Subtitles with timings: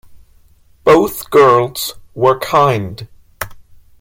[0.83, 3.07] Both girls were kind.